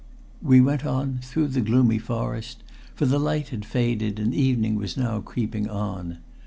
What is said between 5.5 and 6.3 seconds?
on.